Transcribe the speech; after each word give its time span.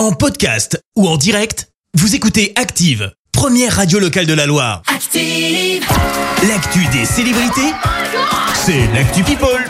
En 0.00 0.12
podcast 0.12 0.82
ou 0.96 1.06
en 1.06 1.18
direct, 1.18 1.68
vous 1.92 2.14
écoutez 2.14 2.54
Active, 2.56 3.12
première 3.32 3.76
radio 3.76 3.98
locale 3.98 4.24
de 4.24 4.32
la 4.32 4.46
Loire. 4.46 4.80
Active. 4.86 5.84
L'actu 6.48 6.86
des 6.86 7.04
célébrités, 7.04 7.74
c'est 8.54 8.86
l'actu 8.94 9.22
People. 9.22 9.62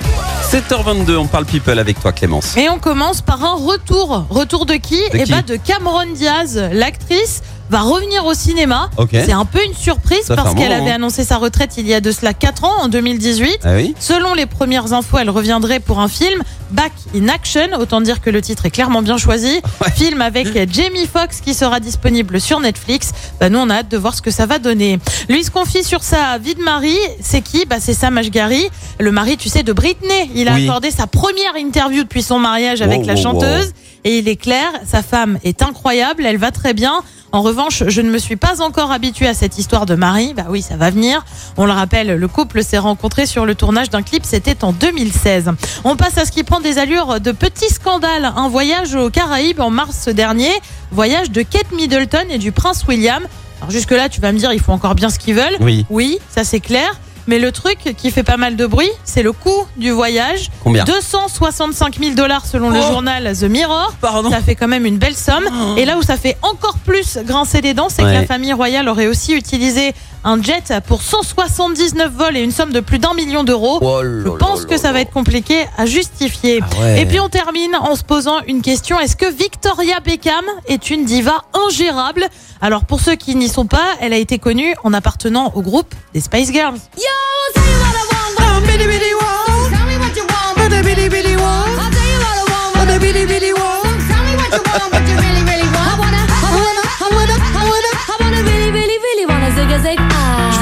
7h22, 0.52 1.16
on 1.16 1.26
parle 1.26 1.46
people 1.46 1.76
avec 1.80 2.00
toi 2.00 2.12
Clémence. 2.12 2.56
Et 2.56 2.68
on 2.68 2.78
commence 2.78 3.22
par 3.22 3.44
un 3.44 3.54
retour. 3.54 4.24
Retour 4.30 4.66
de 4.66 4.74
qui 4.74 5.00
De 5.10 5.16
Eh 5.16 5.24
qui 5.24 5.32
ben 5.32 5.42
de 5.42 5.56
Cameron 5.56 6.06
Diaz, 6.14 6.56
l'actrice 6.74 7.42
va 7.70 7.80
revenir 7.82 8.26
au 8.26 8.34
cinéma. 8.34 8.90
C'est 9.10 9.32
un 9.32 9.44
peu 9.44 9.64
une 9.64 9.74
surprise 9.74 10.24
Ça 10.24 10.36
parce 10.36 10.54
qu'elle 10.54 10.72
avait 10.72 10.90
hein. 10.90 10.96
annoncé 10.96 11.24
sa 11.24 11.36
retraite 11.38 11.74
il 11.78 11.86
y 11.86 11.94
a 11.94 12.00
de 12.00 12.10
cela 12.12 12.34
4 12.34 12.64
ans, 12.64 12.82
en 12.82 12.88
2018. 12.88 13.60
Ah 13.64 13.76
oui 13.76 13.94
Selon 14.00 14.34
les 14.34 14.46
premières 14.46 14.92
infos, 14.92 15.18
elle 15.18 15.30
reviendrait 15.30 15.80
pour 15.80 16.00
un 16.00 16.08
film 16.08 16.42
Back 16.72 16.92
in 17.14 17.28
Action. 17.28 17.68
Autant 17.78 18.00
dire 18.00 18.20
que 18.20 18.30
le 18.30 18.40
titre 18.42 18.66
est 18.66 18.70
clairement 18.70 19.02
bien 19.02 19.16
choisi. 19.16 19.60
Ouais. 19.80 19.90
Film 19.92 20.20
avec 20.20 20.48
Jamie 20.72 21.06
Foxx 21.06 21.40
qui 21.40 21.54
sera 21.54 21.80
disponible 21.80 22.38
sur 22.40 22.60
Netflix. 22.60 23.12
Bah, 23.40 23.48
nous, 23.48 23.58
on 23.58 23.70
a 23.70 23.76
hâte 23.76 23.88
de 23.90 23.96
voir 23.96 24.14
ce 24.14 24.20
que 24.20 24.30
ça 24.30 24.44
va 24.44 24.58
donner. 24.58 24.98
Lui 25.28 25.42
se 25.42 25.50
confie 25.50 25.82
sur 25.84 26.02
sa 26.02 26.36
vie 26.38 26.54
de 26.54 26.62
mari. 26.62 26.96
C'est 27.22 27.40
qui? 27.40 27.64
Bah, 27.64 27.76
C'est 27.80 27.94
Sam 27.94 28.18
Ashgari, 28.18 28.68
le 28.98 29.10
mari, 29.10 29.36
tu 29.38 29.48
sais, 29.48 29.62
de 29.62 29.72
Britney. 29.72 30.30
Il 30.34 30.48
a 30.48 30.54
Oui. 30.54 30.64
accordé 30.66 30.90
sa 30.90 31.06
première 31.06 31.56
interview 31.56 32.02
depuis 32.02 32.22
son 32.22 32.38
mariage 32.38 32.82
avec 32.82 33.00
Wow, 33.00 33.06
la 33.06 33.14
wow, 33.14 33.22
chanteuse. 33.22 33.72
Et 34.04 34.18
il 34.18 34.28
est 34.28 34.36
clair, 34.36 34.66
sa 34.86 35.02
femme 35.02 35.38
est 35.44 35.62
incroyable, 35.62 36.24
elle 36.26 36.38
va 36.38 36.50
très 36.50 36.74
bien. 36.74 37.02
En 37.32 37.42
revanche, 37.42 37.84
je 37.86 38.00
ne 38.00 38.10
me 38.10 38.18
suis 38.18 38.34
pas 38.34 38.60
encore 38.60 38.90
habituée 38.90 39.28
à 39.28 39.34
cette 39.34 39.56
histoire 39.56 39.86
de 39.86 39.94
mari. 39.94 40.34
Bah 40.34 40.46
oui, 40.48 40.62
ça 40.62 40.76
va 40.76 40.90
venir. 40.90 41.24
On 41.56 41.64
le 41.64 41.70
rappelle, 41.70 42.16
le 42.16 42.28
couple 42.28 42.64
s'est 42.64 42.78
rencontré 42.78 43.24
sur 43.24 43.46
le 43.46 43.54
tournage 43.54 43.88
d'un 43.88 44.02
clip, 44.02 44.24
c'était 44.24 44.64
en 44.64 44.72
2016. 44.72 45.52
On 45.84 45.94
passe 45.94 46.18
à 46.18 46.24
ce 46.24 46.32
qui 46.32 46.42
prend 46.42 46.60
des 46.60 46.78
allures 46.78 47.20
de 47.20 47.30
petit 47.30 47.68
scandale. 47.68 48.32
Un 48.36 48.48
voyage 48.48 48.96
aux 48.96 49.10
Caraïbes 49.10 49.60
en 49.60 49.70
mars 49.70 50.08
dernier. 50.08 50.50
Voyage 50.90 51.30
de 51.30 51.42
Kate 51.42 51.70
Middleton 51.72 52.24
et 52.30 52.38
du 52.38 52.50
prince 52.50 52.84
William. 52.88 53.22
Alors 53.60 53.70
jusque-là, 53.70 54.08
tu 54.08 54.20
vas 54.20 54.32
me 54.32 54.38
dire, 54.38 54.52
ils 54.52 54.60
font 54.60 54.72
encore 54.72 54.96
bien 54.96 55.08
ce 55.08 55.20
qu'ils 55.20 55.34
veulent. 55.34 55.56
Oui. 55.60 55.86
Oui, 55.88 56.18
ça 56.30 56.42
c'est 56.42 56.60
clair. 56.60 56.98
Mais 57.26 57.38
le 57.38 57.52
truc 57.52 57.94
qui 57.96 58.10
fait 58.10 58.22
pas 58.22 58.36
mal 58.36 58.56
de 58.56 58.66
bruit, 58.66 58.90
c'est 59.04 59.22
le 59.22 59.32
coût 59.32 59.66
du 59.76 59.90
voyage. 59.90 60.50
Combien 60.64 60.84
265 60.84 61.98
000 61.98 62.14
dollars 62.14 62.46
selon 62.46 62.70
le 62.70 62.78
Oh. 62.80 62.92
journal 62.92 63.36
The 63.36 63.44
Mirror. 63.44 63.92
Pardon 64.00 64.30
Ça 64.30 64.40
fait 64.40 64.54
quand 64.54 64.68
même 64.68 64.86
une 64.86 64.98
belle 64.98 65.14
somme. 65.16 65.44
Et 65.76 65.84
là 65.84 65.96
où 65.98 66.02
ça 66.02 66.16
fait 66.16 66.36
encore 66.42 66.78
plus 66.84 67.18
grincer 67.24 67.60
des 67.60 67.74
dents, 67.74 67.88
c'est 67.88 68.02
que 68.02 68.08
la 68.08 68.26
famille 68.26 68.52
royale 68.52 68.88
aurait 68.88 69.06
aussi 69.06 69.34
utilisé 69.34 69.92
un 70.24 70.42
jet 70.42 70.72
pour 70.86 71.02
179 71.02 72.12
vols 72.12 72.36
et 72.36 72.42
une 72.42 72.50
somme 72.50 72.72
de 72.72 72.80
plus 72.80 72.98
d'un 72.98 73.14
million 73.14 73.44
d'euros. 73.44 73.78
Oh 73.82 74.00
Je 74.02 74.28
pense 74.30 74.66
que 74.66 74.76
ça 74.76 74.92
va 74.92 75.00
être 75.00 75.12
compliqué 75.12 75.66
à 75.76 75.86
justifier. 75.86 76.60
Ah 76.62 76.80
ouais. 76.80 77.02
Et 77.02 77.06
puis 77.06 77.20
on 77.20 77.28
termine 77.28 77.74
en 77.76 77.96
se 77.96 78.04
posant 78.04 78.40
une 78.46 78.62
question. 78.62 78.98
Est-ce 79.00 79.16
que 79.16 79.30
Victoria 79.30 80.00
Beckham 80.00 80.44
est 80.66 80.90
une 80.90 81.04
diva 81.04 81.44
ingérable? 81.66 82.26
Alors 82.60 82.84
pour 82.84 83.00
ceux 83.00 83.16
qui 83.16 83.34
n'y 83.34 83.48
sont 83.48 83.66
pas, 83.66 83.94
elle 84.00 84.12
a 84.12 84.18
été 84.18 84.38
connue 84.38 84.74
en 84.84 84.92
appartenant 84.92 85.52
au 85.54 85.62
groupe 85.62 85.94
des 86.12 86.20
Spice 86.20 86.52
Girls. 86.52 86.78
Yo, 86.96 87.02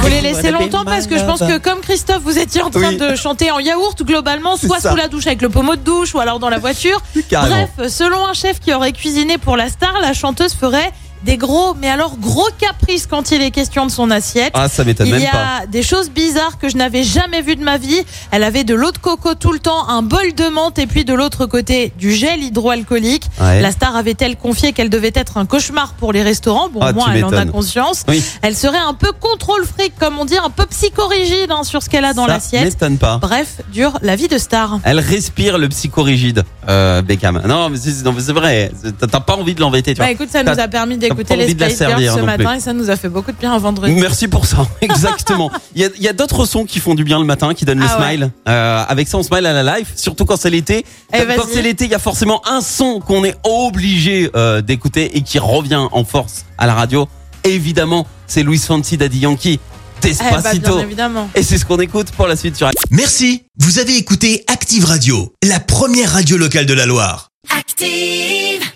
Ah. 0.09 0.11
Je 0.11 0.17
vous 0.17 0.23
l'ai 0.23 0.33
laissé 0.33 0.51
longtemps 0.51 0.85
parce 0.85 1.07
que 1.07 1.19
je 1.19 1.25
pense 1.25 1.41
que 1.41 1.59
comme 1.59 1.81
Christophe, 1.81 2.23
vous 2.23 2.39
étiez 2.39 2.63
en 2.63 2.71
train 2.71 2.91
Oui. 2.91 2.97
de 2.97 3.15
chanter 3.15 3.51
en 3.51 3.59
yaourt 3.59 4.03
globalement, 4.03 4.57
soit 4.57 4.81
sous 4.81 4.97
la 4.97 5.09
douche 5.09 5.27
avec 5.27 5.43
le 5.43 5.49
pommeau 5.49 5.77
de 5.77 5.81
douche 5.83 6.15
ou 6.15 6.21
alors 6.21 6.39
dans 6.39 6.49
la 6.51 6.59
voiture. 6.59 7.01
Bref, 7.31 7.71
selon 7.89 8.27
un 8.27 8.33
chef 8.33 8.61
qui 8.61 8.73
aurait 8.73 8.93
cuisiné 8.93 9.39
pour 9.39 9.57
la 9.57 9.69
star, 9.69 10.01
la 10.01 10.13
chanteuse 10.13 10.55
ferait 10.55 10.93
des 11.25 11.37
gros, 11.37 11.75
mais 11.75 11.89
alors 11.89 12.17
gros 12.19 12.49
caprices 12.59 13.07
quand 13.07 13.31
il 13.31 13.43
est 13.43 13.51
question 13.51 13.87
de 13.87 13.91
son 13.91 14.11
assiette. 14.11 14.53
Ah, 14.55 14.69
ça 14.69 14.85
m'étonne 14.85 15.07
Il 15.09 15.17
y 15.17 15.19
même 15.23 15.31
pas. 15.31 15.63
a 15.63 15.67
des 15.67 15.83
choses 15.83 16.11
bizarres 16.11 16.59
que 16.59 16.69
je 16.69 16.77
n'avais 16.77 17.03
jamais 17.03 17.43
vues 17.43 17.57
de 17.57 17.63
ma 17.65 17.77
vie. 17.79 18.03
Elle 18.31 18.43
avait 18.45 18.65
de 18.65 18.75
l'eau 18.75 18.93
de 18.93 18.99
coco 18.99 19.35
tout 19.35 19.53
le 19.53 19.59
temps, 19.59 19.89
un 19.89 20.03
bol 20.03 20.35
de 20.35 20.49
menthe 20.49 20.79
et 20.79 20.87
puis 20.87 21.05
de 21.05 21.15
l'autre 21.15 21.47
côté 21.47 21.93
du 21.99 22.13
gel 22.13 22.43
hydroalcoolique. 22.43 23.25
Ouais. 23.41 23.61
La 23.61 23.73
star 23.73 23.97
avait-elle 23.97 24.37
confié 24.37 24.73
qu'elle 24.73 24.91
devait 24.91 25.13
être 25.15 25.37
un 25.39 25.47
cauchemar 25.47 25.95
pour 25.95 26.13
les 26.13 26.23
restaurants? 26.23 26.69
Bon, 26.69 26.81
Ah, 26.83 26.91
au 26.91 26.95
moins, 26.95 27.07
tu 27.11 27.19
elle 27.19 27.25
en 27.25 27.33
a 27.33 27.47
conscience. 27.47 28.05
Oui. 28.09 28.23
Elle 28.43 28.57
serait 28.57 28.79
un 28.79 28.95
peu 28.95 29.13
contrôle 29.13 29.65
fric, 29.67 29.95
comme 29.99 30.19
on 30.19 30.25
dit, 30.25 30.37
un 30.39 30.51
peu 30.51 30.67
psychorigide 30.67 31.51
hein, 31.51 31.65
sur 31.65 31.83
ce 31.83 31.89
qu'elle 31.91 32.05
a 32.05 32.13
dans 32.15 32.27
ça 32.27 32.33
l'assiette. 32.35 32.65
m'étonne 32.65 32.99
pas. 32.99 33.19
Bref, 33.19 33.57
dure 33.73 33.99
la 34.03 34.17
vie 34.17 34.29
de 34.29 34.39
star. 34.39 34.79
Elle 34.85 35.01
respire 35.01 35.59
le 35.59 35.69
psychorigide, 35.69 36.45
euh, 36.69 37.03
Beckham. 37.03 37.43
Non, 37.47 37.69
mais 37.71 37.77
c'est 37.79 38.33
vrai. 38.33 38.71
T'as- 38.99 39.19
pas 39.21 39.35
envie 39.37 39.55
de 39.55 39.61
l'embêter, 39.61 39.93
tu 39.93 39.97
vois. 39.99 40.07
Bah 40.07 40.13
écoute, 40.13 40.29
ça 40.31 40.43
nous 40.45 40.59
a 40.59 40.69
permis 40.69 40.97
pas 40.97 41.08
d'écouter 41.09 41.37
les 41.37 41.45
envie 41.45 41.55
de 41.55 41.61
la 41.61 41.67
Spice 41.69 41.79
Girls 41.79 41.93
servir 41.93 42.15
ce 42.15 42.21
matin 42.21 42.55
et 42.55 42.61
ça 42.61 42.73
nous 42.73 42.91
a 42.91 42.97
fait 42.97 43.09
beaucoup 43.09 43.33
de 43.33 43.37
bien 43.37 43.53
un 43.53 43.59
vendredi. 43.59 43.93
Merci 43.95 44.29
pour 44.29 44.47
ça, 44.47 44.67
exactement. 44.81 45.51
Il 45.75 45.91
y 45.99 46.09
a, 46.09 46.13
d'autres 46.13 46.45
sons 46.45 46.65
qui 46.65 46.81
font 46.81 46.95
du 46.95 47.05
bien 47.05 47.19
le 47.19 47.25
matin, 47.25 47.55
qui 47.55 47.65
donnent 47.65 47.81
le 47.81 47.87
Ah 47.89 47.99
ouais. 48.01 48.07
smile. 48.17 48.31
Euh, 48.49 48.85
avec 48.89 49.09
ça, 49.09 49.19
on 49.19 49.23
smile 49.23 49.47
à 49.47 49.63
la 49.63 49.79
live, 49.79 49.89
surtout 49.95 50.25
quand 50.25 50.37
c'est 50.37 50.51
l'été. 50.51 50.85
Eh, 51.13 51.19
quand 51.37 51.47
c'est 51.53 51.63
l'été, 51.63 51.85
il 51.85 51.91
y 51.91 51.95
a 51.95 51.99
forcément 51.99 52.43
un 52.49 52.61
son 52.61 53.01
qu'on 53.01 53.25
est 53.25 53.37
obligé 53.45 54.31
euh, 54.35 54.61
d'écouter 54.61 55.17
et 55.17 55.23
qui 55.23 55.39
revient 55.39 55.87
en 55.91 56.05
force 56.05 56.45
à 56.57 56.67
la 56.67 56.75
radio. 56.75 57.09
Évidemment, 57.45 58.07
c'est 58.27 58.43
Louis 58.43 58.59
Fancy 58.59 58.97
Daddy 58.97 59.21
Yankee, 59.21 59.61
Eh 60.05 60.09
bah, 60.09 60.09
Despacito. 60.09 60.75
bien 60.77 60.85
évidemment. 60.85 61.31
et 61.35 61.43
c'est 61.43 61.59
ce 61.59 61.65
qu'on 61.65 61.79
écoute 61.81 62.11
pour 62.13 62.27
la 62.27 62.37
suite 62.37 62.57
sur 62.57 62.71
Merci, 62.91 63.45
vous 63.59 63.79
avez 63.79 63.97
écouté 63.97 64.45
Active 64.49 64.85
Radio, 64.85 65.33
la 65.43 65.61
première 65.61 66.13
radio 66.13 66.37
locale 66.37 66.67
de 66.67 66.75
la 66.75 66.87
Loire. 66.87 67.31
Active. 67.57 68.69